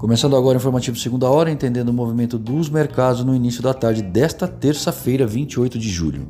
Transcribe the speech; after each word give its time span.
Começando 0.00 0.34
agora 0.34 0.56
o 0.56 0.58
informativo 0.58 0.96
segunda 0.96 1.28
hora, 1.28 1.50
entendendo 1.50 1.90
o 1.90 1.92
movimento 1.92 2.38
dos 2.38 2.70
mercados 2.70 3.22
no 3.22 3.36
início 3.36 3.62
da 3.62 3.74
tarde 3.74 4.00
desta 4.00 4.48
terça-feira, 4.48 5.26
28 5.26 5.78
de 5.78 5.90
julho. 5.90 6.26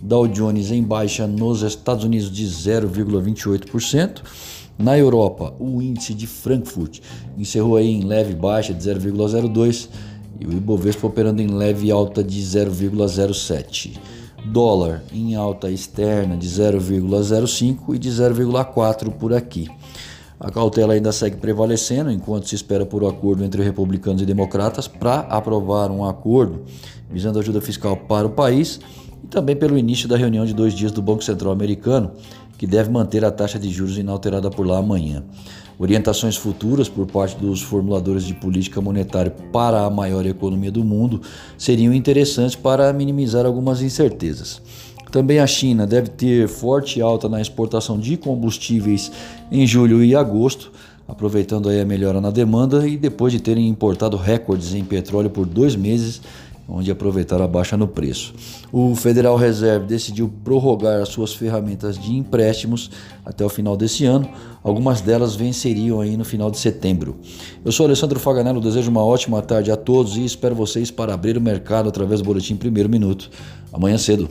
Dow 0.00 0.26
Jones 0.26 0.70
em 0.70 0.82
baixa 0.82 1.26
nos 1.26 1.60
Estados 1.60 2.02
Unidos 2.02 2.32
de 2.32 2.46
0,28%. 2.46 4.22
Na 4.78 4.96
Europa, 4.96 5.52
o 5.60 5.82
índice 5.82 6.14
de 6.14 6.26
Frankfurt 6.26 7.00
encerrou 7.36 7.76
aí 7.76 7.90
em 7.90 8.04
leve 8.04 8.34
baixa 8.34 8.72
de 8.72 8.82
0,02 8.82 9.90
e 10.40 10.46
o 10.46 10.52
Ibovespa 10.54 11.06
operando 11.06 11.42
em 11.42 11.48
leve 11.48 11.90
alta 11.90 12.24
de 12.24 12.40
0,07. 12.40 13.98
Dólar 14.46 15.02
em 15.12 15.34
alta 15.34 15.70
externa 15.70 16.38
de 16.38 16.48
0,05 16.48 17.94
e 17.94 17.98
de 17.98 18.08
0,4 18.08 19.10
por 19.10 19.34
aqui. 19.34 19.68
A 20.40 20.50
cautela 20.50 20.94
ainda 20.94 21.12
segue 21.12 21.36
prevalecendo 21.36 22.10
enquanto 22.10 22.48
se 22.48 22.54
espera 22.54 22.86
por 22.86 23.04
um 23.04 23.08
acordo 23.08 23.44
entre 23.44 23.62
republicanos 23.62 24.22
e 24.22 24.24
democratas 24.24 24.88
para 24.88 25.20
aprovar 25.20 25.90
um 25.90 26.02
acordo 26.02 26.62
visando 27.10 27.38
ajuda 27.38 27.60
fiscal 27.60 27.94
para 27.94 28.26
o 28.26 28.30
país 28.30 28.80
e 29.22 29.26
também 29.26 29.54
pelo 29.54 29.76
início 29.76 30.08
da 30.08 30.16
reunião 30.16 30.46
de 30.46 30.54
dois 30.54 30.72
dias 30.72 30.92
do 30.92 31.02
Banco 31.02 31.22
Central 31.22 31.52
Americano, 31.52 32.12
que 32.56 32.66
deve 32.66 32.90
manter 32.90 33.22
a 33.22 33.30
taxa 33.30 33.58
de 33.58 33.68
juros 33.70 33.98
inalterada 33.98 34.50
por 34.50 34.66
lá 34.66 34.78
amanhã. 34.78 35.22
Orientações 35.78 36.36
futuras 36.36 36.88
por 36.88 37.06
parte 37.06 37.36
dos 37.36 37.60
formuladores 37.60 38.24
de 38.24 38.32
política 38.32 38.80
monetária 38.80 39.34
para 39.52 39.84
a 39.84 39.90
maior 39.90 40.24
economia 40.24 40.70
do 40.70 40.84
mundo 40.84 41.20
seriam 41.58 41.92
interessantes 41.92 42.56
para 42.56 42.92
minimizar 42.94 43.44
algumas 43.44 43.82
incertezas. 43.82 44.62
Também 45.10 45.40
a 45.40 45.46
China 45.46 45.86
deve 45.86 46.08
ter 46.08 46.46
forte 46.46 47.00
alta 47.00 47.28
na 47.28 47.40
exportação 47.40 47.98
de 47.98 48.16
combustíveis 48.16 49.10
em 49.50 49.66
julho 49.66 50.04
e 50.04 50.14
agosto, 50.14 50.70
aproveitando 51.08 51.68
aí 51.68 51.80
a 51.80 51.84
melhora 51.84 52.20
na 52.20 52.30
demanda 52.30 52.86
e 52.86 52.96
depois 52.96 53.32
de 53.32 53.40
terem 53.40 53.66
importado 53.66 54.16
recordes 54.16 54.72
em 54.72 54.84
petróleo 54.84 55.28
por 55.28 55.46
dois 55.46 55.74
meses, 55.74 56.20
onde 56.68 56.88
aproveitaram 56.88 57.44
a 57.44 57.48
baixa 57.48 57.76
no 57.76 57.88
preço. 57.88 58.32
O 58.70 58.94
Federal 58.94 59.36
Reserve 59.36 59.84
decidiu 59.86 60.32
prorrogar 60.44 61.02
as 61.02 61.08
suas 61.08 61.34
ferramentas 61.34 61.98
de 61.98 62.14
empréstimos 62.14 62.88
até 63.26 63.44
o 63.44 63.48
final 63.48 63.76
desse 63.76 64.04
ano. 64.04 64.28
Algumas 64.62 65.00
delas 65.00 65.34
venceriam 65.34 66.00
aí 66.00 66.16
no 66.16 66.24
final 66.24 66.48
de 66.48 66.58
setembro. 66.58 67.16
Eu 67.64 67.72
sou 67.72 67.86
Alessandro 67.86 68.20
Faganello, 68.20 68.60
desejo 68.60 68.88
uma 68.88 69.04
ótima 69.04 69.42
tarde 69.42 69.72
a 69.72 69.76
todos 69.76 70.16
e 70.16 70.24
espero 70.24 70.54
vocês 70.54 70.92
para 70.92 71.12
abrir 71.12 71.36
o 71.36 71.40
mercado 71.40 71.88
através 71.88 72.20
do 72.20 72.26
boletim 72.26 72.54
Primeiro 72.54 72.88
Minuto. 72.88 73.28
Amanhã 73.72 73.98
cedo. 73.98 74.30